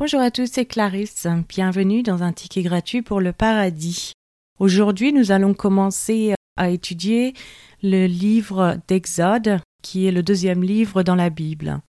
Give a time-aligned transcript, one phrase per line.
[0.00, 1.26] Bonjour à tous, c'est Clarisse.
[1.46, 4.14] Bienvenue dans un ticket gratuit pour le paradis.
[4.58, 7.34] Aujourd'hui, nous allons commencer à étudier
[7.82, 11.82] le livre d'Exode, qui est le deuxième livre dans la Bible.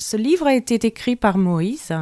[0.00, 1.92] Ce livre a été écrit par Moïse.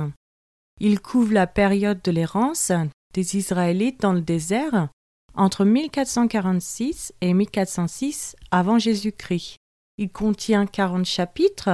[0.79, 2.71] Il couvre la période de l'errance
[3.13, 4.89] des Israélites dans le désert
[5.35, 9.57] entre 1446 et 1406 avant Jésus-Christ.
[9.99, 11.71] Il contient 40 chapitres.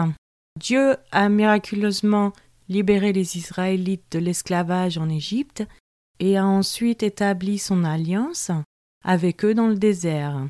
[0.58, 2.32] Dieu a miraculeusement
[2.68, 5.64] libéré les Israélites de l'esclavage en Égypte
[6.18, 8.50] et a ensuite établi son alliance
[9.04, 10.46] avec eux dans le désert.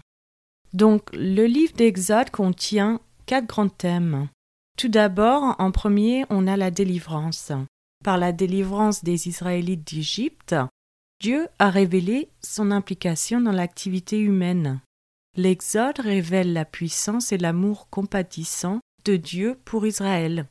[0.72, 4.28] Donc le livre d'Exode contient quatre grands thèmes.
[4.78, 7.52] Tout d'abord, en premier, on a la délivrance.
[8.04, 10.54] Par la délivrance des Israélites d'Égypte,
[11.20, 14.80] Dieu a révélé son implication dans l'activité humaine.
[15.36, 20.46] L'Exode révèle la puissance et l'amour compatissant de Dieu pour Israël,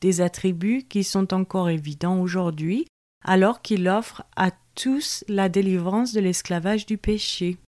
[0.00, 2.86] des attributs qui sont encore évidents aujourd'hui,
[3.24, 7.58] alors qu'il offre à tous la délivrance de l'esclavage du péché.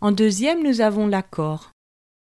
[0.00, 1.70] En deuxième, nous avons l'accord.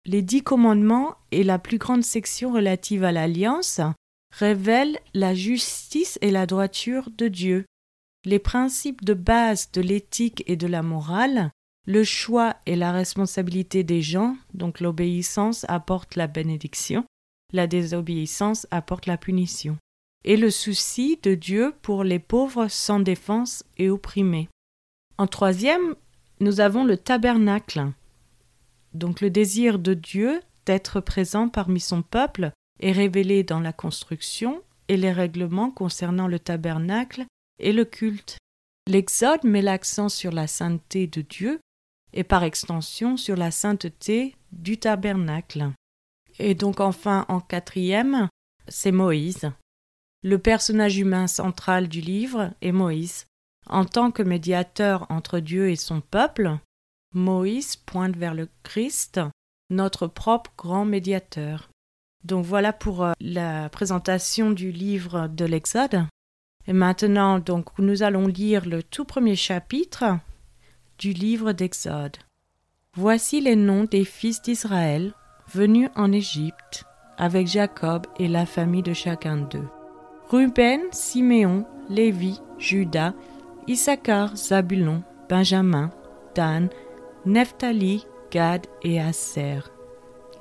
[0.05, 3.81] Les dix commandements et la plus grande section relative à l'alliance
[4.33, 7.67] révèlent la justice et la droiture de Dieu
[8.27, 11.53] les principes de base de l'éthique et de la morale,
[11.87, 17.05] le choix et la responsabilité des gens, donc l'obéissance apporte la bénédiction,
[17.57, 19.77] la désobéissance apporte la punition,
[20.25, 24.49] et le souci de Dieu pour les pauvres sans défense et opprimés.
[25.19, 25.97] En troisième,
[26.39, 27.91] nous avons le tabernacle,
[28.95, 34.62] donc le désir de Dieu d'être présent parmi son peuple est révélé dans la construction
[34.89, 37.27] et les règlements concernant le tabernacle
[37.59, 38.39] et le culte.
[38.89, 41.61] L'Exode met l'accent sur la sainteté de Dieu
[42.12, 45.73] et par extension sur la sainteté du tabernacle.
[46.39, 48.29] Et donc enfin en quatrième,
[48.69, 49.50] c'est Moïse.
[50.22, 53.27] Le personnage humain central du livre est Moïse.
[53.69, 56.59] En tant que médiateur entre Dieu et son peuple,
[57.15, 59.21] Moïse pointe vers le Christ,
[59.71, 61.71] notre propre grand médiateur.
[62.25, 66.06] Donc voilà pour euh, la présentation du livre de l'Exode.
[66.66, 70.19] Et maintenant, donc, nous allons lire le tout premier chapitre
[70.99, 72.16] du livre d'Exode.
[72.94, 75.15] Voici les noms des fils d'Israël
[75.49, 76.84] venus en Égypte
[77.19, 79.69] avec Jacob et la famille de chacun d'eux.
[80.29, 83.12] Ruben, Siméon, Lévi, Judas,
[83.67, 85.91] Issachar, Zabulon, Benjamin,
[86.35, 86.69] Dan,
[87.25, 89.61] Nephtali, Gad et Aser.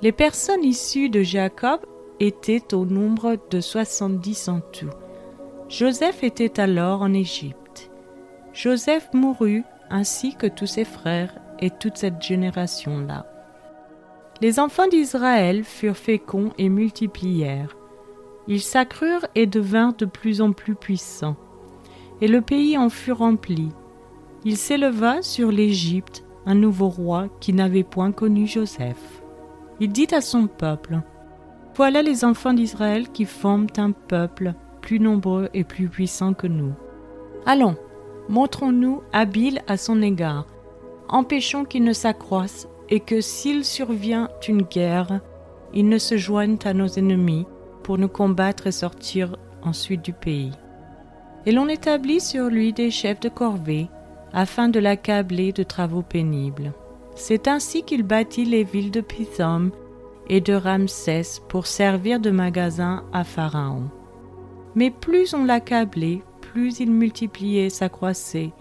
[0.02, 1.80] Les personnes issues de Jacob
[2.20, 4.90] étaient au nombre de soixante-dix en tout.
[5.70, 7.90] Joseph était alors en Égypte.
[8.54, 13.26] Joseph mourut ainsi que tous ses frères et toute cette génération-là.
[14.42, 17.78] Les enfants d'Israël furent féconds et multiplièrent.
[18.48, 21.38] Ils s'accrurent et devinrent de plus en plus puissants.
[22.20, 23.70] Et le pays en fut rempli.
[24.44, 29.24] Il s'éleva sur l'Égypte un nouveau roi qui n'avait point connu Joseph.
[29.80, 31.02] Il dit à son peuple,
[31.76, 36.74] Voilà les enfants d'Israël qui forment un peuple plus nombreux et plus puissants que nous.
[37.46, 37.76] Allons,
[38.30, 40.46] montrons-nous habiles à son égard,
[41.08, 45.20] empêchons qu'il ne s'accroisse et que s'il survient une guerre,
[45.74, 47.46] il ne se joigne à nos ennemis
[47.84, 50.52] pour nous combattre et sortir ensuite du pays.
[51.46, 53.88] Et l'on établit sur lui des chefs de corvée,
[54.34, 56.74] afin de l'accabler de travaux pénibles.
[57.16, 59.72] C'est ainsi qu'il bâtit les villes de Pithom
[60.28, 63.90] et de Ramsès pour servir de magasin à Pharaon.
[64.76, 68.52] Mais plus on l'accablait, plus il multipliait, s'accroissait,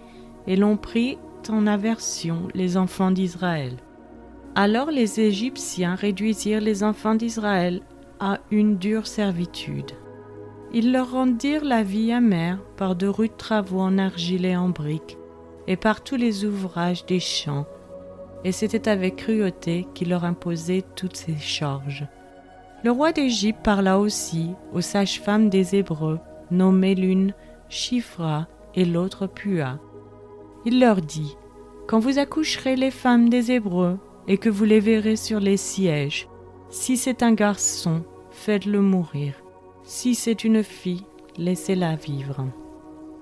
[0.47, 1.19] et l'on prit
[1.51, 3.77] en aversion les enfants d'Israël.
[4.57, 7.81] Alors les Égyptiens réduisirent les enfants d'Israël
[8.21, 9.91] à une dure servitude.
[10.73, 15.19] Ils leur rendirent la vie amère par de rudes travaux en argile et en briques,
[15.67, 17.67] et par tous les ouvrages des champs,
[18.45, 22.07] et c'était avec cruauté qu'il leur imposait toutes ces charges.
[22.85, 26.21] Le roi d'Égypte parla aussi aux sages-femmes des Hébreux,
[26.53, 27.35] nommées l'une
[27.69, 28.47] Chifra
[28.77, 29.81] et l'autre Pua.
[30.65, 31.37] Il leur dit
[31.89, 33.99] Quand vous accoucherez les femmes des Hébreux
[34.29, 36.29] et que vous les verrez sur les sièges,
[36.71, 39.35] si c'est un garçon, faites-le mourir.
[39.85, 41.05] Si c'est une fille,
[41.37, 42.47] laissez-la vivre.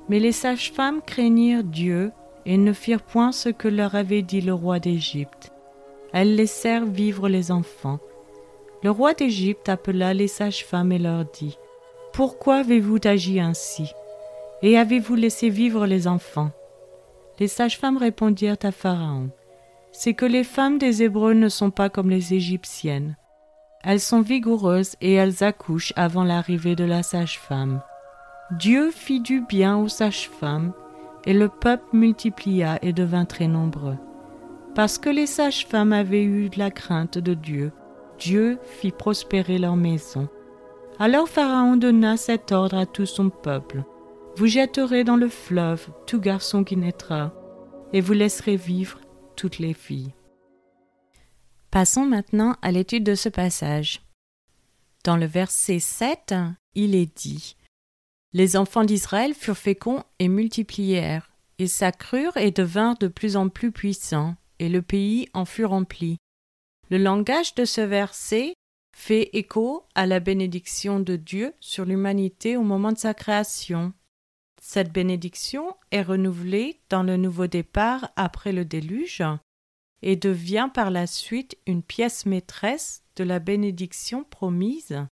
[0.08, 2.12] Mais les sages-femmes craignirent Dieu
[2.46, 5.52] et ne firent point ce que leur avait dit le roi d'Égypte.
[6.12, 7.98] Elles laissèrent vivre les enfants
[8.82, 11.56] le roi d'Égypte appela les sages-femmes et leur dit
[12.12, 13.92] Pourquoi avez-vous agi ainsi?
[14.60, 16.50] Et avez-vous laissé vivre les enfants?
[17.38, 19.30] Les sages-femmes répondirent à Pharaon
[19.92, 23.16] C'est que les femmes des Hébreux ne sont pas comme les Égyptiennes.
[23.84, 27.82] Elles sont vigoureuses et elles accouchent avant l'arrivée de la sage-femme.
[28.58, 30.72] Dieu fit du bien aux sages-femmes,
[31.24, 33.96] et le peuple multiplia et devint très nombreux.
[34.74, 37.72] Parce que les sages-femmes avaient eu la crainte de Dieu,
[38.18, 40.28] Dieu fit prospérer leur maison.
[40.98, 43.84] Alors Pharaon donna cet ordre à tout son peuple.
[44.36, 47.32] Vous jetterez dans le fleuve tout garçon qui naîtra,
[47.92, 48.98] et vous laisserez vivre
[49.36, 50.12] toutes les filles.
[51.70, 54.02] Passons maintenant à l'étude de ce passage.
[55.04, 56.34] Dans le verset 7,
[56.74, 57.56] il est dit
[58.32, 63.72] Les enfants d'Israël furent féconds et multiplièrent, ils s'accrurent et devinrent de plus en plus
[63.72, 66.18] puissants, et le pays en fut rempli.
[66.90, 68.54] Le langage de ce verset
[68.96, 73.92] fait écho à la bénédiction de Dieu sur l'humanité au moment de sa création.
[74.64, 79.24] Cette bénédiction est renouvelée dans le nouveau départ après le déluge
[80.02, 85.04] et devient par la suite une pièce maîtresse de la bénédiction promise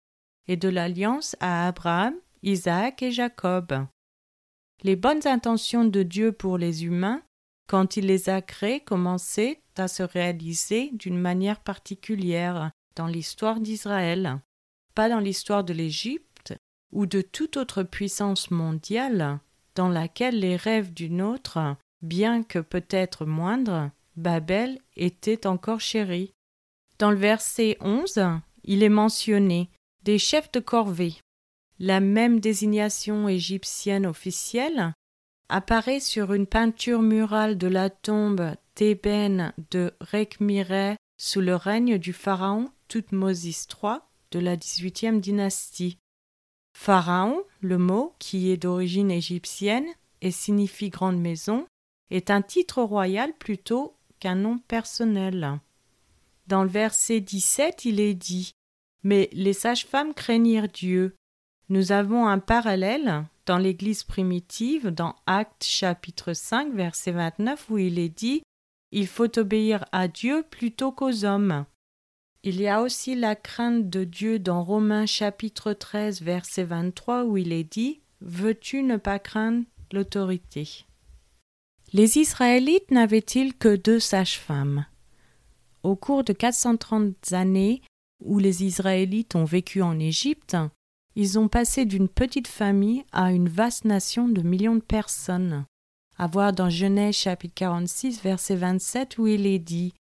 [0.48, 3.86] et de l'alliance à Abraham, Isaac et Jacob.
[4.82, 7.22] Les bonnes intentions de Dieu pour les humains,
[7.68, 14.40] quand il les a créés, commençaient à se réaliser d'une manière particulière dans l'histoire d'Israël,
[14.94, 16.27] pas dans l'histoire de l'Égypte
[16.92, 19.40] ou de toute autre puissance mondiale
[19.74, 26.32] dans laquelle les rêves d'une autre, bien que peut-être moindre, Babel était encore chérie.
[26.98, 28.20] Dans le verset 11,
[28.64, 29.70] il est mentionné
[30.02, 31.14] des chefs de corvée.
[31.78, 34.92] La même désignation égyptienne officielle
[35.48, 42.12] apparaît sur une peinture murale de la tombe thébène de Rekhmireh sous le règne du
[42.12, 43.98] pharaon Toutmosis III
[44.30, 45.98] de la XVIIIe dynastie.
[46.80, 49.88] Pharaon, le mot, qui est d'origine égyptienne
[50.20, 51.66] et signifie grande maison,
[52.12, 55.58] est un titre royal plutôt qu'un nom personnel.
[56.46, 58.52] Dans le verset 17, il est dit
[59.02, 61.16] Mais les sages-femmes craignirent Dieu.
[61.68, 67.98] Nous avons un parallèle dans l'Église primitive, dans Actes chapitre 5, verset 29, où il
[67.98, 68.42] est dit
[68.92, 71.66] Il faut obéir à Dieu plutôt qu'aux hommes.
[72.50, 77.36] Il y a aussi la crainte de Dieu dans Romains chapitre 13 verset 23 où
[77.36, 80.86] il est dit Veux-tu ne pas craindre l'autorité?
[81.92, 84.86] Les Israélites n'avaient-ils que deux sages-femmes?
[85.82, 87.82] Au cours de 430 années
[88.24, 90.56] où les Israélites ont vécu en Égypte,
[91.16, 95.66] ils ont passé d'une petite famille à une vaste nation de millions de personnes.
[96.16, 99.92] À voir dans Genèse chapitre 46 verset 27 où il est dit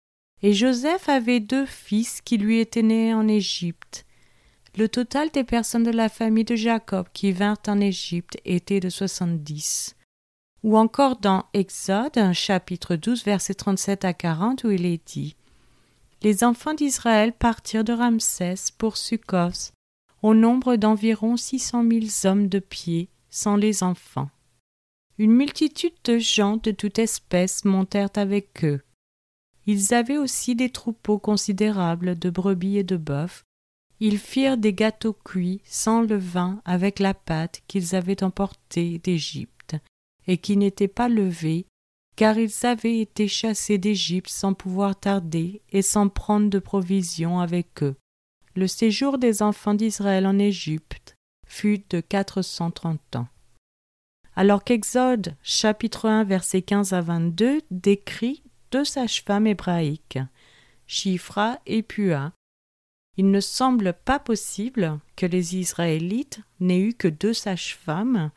[0.43, 4.05] et Joseph avait deux fils qui lui étaient nés en Égypte.
[4.77, 8.89] Le total des personnes de la famille de Jacob qui vinrent en Égypte était de
[8.89, 9.95] soixante-dix.
[10.63, 15.35] Ou encore dans Exode, chapitre 12, versets 37 à 40, où il est dit
[16.21, 19.71] Les enfants d'Israël partirent de Ramsès pour Sukkos,
[20.21, 24.29] au nombre d'environ six cent mille hommes de pied, sans les enfants.
[25.17, 28.81] Une multitude de gens de toute espèce montèrent avec eux.
[29.67, 33.43] Ils avaient aussi des troupeaux considérables de brebis et de bœufs.
[33.99, 39.75] Ils firent des gâteaux cuits sans levain avec la pâte qu'ils avaient emportée d'Égypte,
[40.25, 41.65] et qui n'étaient pas levés,
[42.15, 47.83] car ils avaient été chassés d'Égypte sans pouvoir tarder et sans prendre de provisions avec
[47.83, 47.95] eux.
[48.55, 53.27] Le séjour des enfants d'Israël en Égypte fut de quatre cent trente ans.
[54.35, 60.19] Alors qu'Exode chapitre 1 verset 15 à 22 décrit deux sages-femmes hébraïques,
[60.87, 62.33] Shifra et Pua.
[63.17, 68.31] Il ne semble pas possible que les Israélites n'aient eu que deux sages-femmes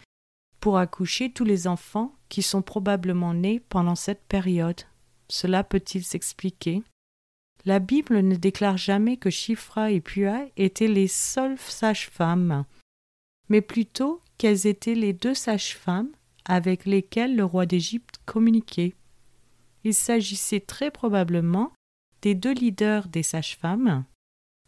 [0.60, 4.82] pour accoucher tous les enfants qui sont probablement nés pendant cette période.
[5.28, 6.82] Cela peut-il s'expliquer?
[7.66, 12.64] La Bible ne déclare jamais que Shifra et Pua étaient les seules sages-femmes,
[13.48, 16.10] mais plutôt qu'elles étaient les deux sages-femmes
[16.46, 18.94] avec lesquelles le roi d'Égypte communiquait.
[19.84, 21.72] Il s'agissait très probablement
[22.22, 24.04] des deux leaders des sages-femmes.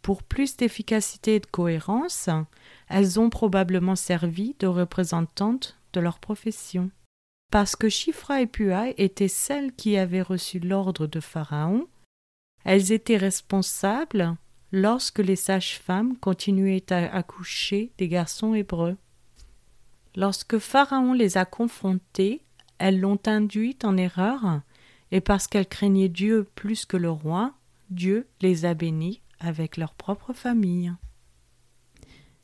[0.01, 2.29] Pour plus d'efficacité et de cohérence,
[2.89, 6.91] elles ont probablement servi de représentantes de leur profession.
[7.51, 11.87] Parce que Chifra et Pua étaient celles qui avaient reçu l'ordre de Pharaon,
[12.65, 14.37] elles étaient responsables
[14.73, 18.97] lorsque les sages-femmes continuaient à accoucher des garçons hébreux.
[20.17, 22.43] Lorsque Pharaon les a confrontées,
[22.79, 24.63] elles l'ont induite en erreur
[25.13, 27.53] et parce qu'elles craignaient Dieu plus que le roi,
[27.91, 30.93] Dieu les a bénis avec leur propre famille.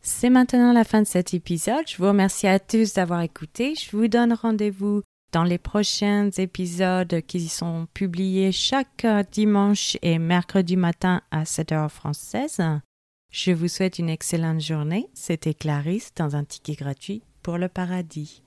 [0.00, 1.88] C'est maintenant la fin de cet épisode.
[1.88, 3.74] Je vous remercie à tous d'avoir écouté.
[3.74, 10.76] Je vous donne rendez-vous dans les prochains épisodes qui sont publiés chaque dimanche et mercredi
[10.76, 12.60] matin à 7 heures française.
[13.30, 15.08] Je vous souhaite une excellente journée.
[15.14, 18.42] C'était Clarisse dans un ticket gratuit pour le paradis.